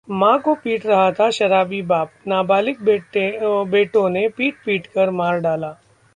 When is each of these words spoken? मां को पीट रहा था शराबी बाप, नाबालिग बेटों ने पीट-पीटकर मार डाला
मां 0.09 0.37
को 0.39 0.53
पीट 0.55 0.85
रहा 0.85 1.11
था 1.11 1.29
शराबी 1.29 1.81
बाप, 1.81 2.11
नाबालिग 2.27 2.81
बेटों 3.65 4.09
ने 4.09 4.27
पीट-पीटकर 4.29 5.09
मार 5.09 5.39
डाला 5.39 5.75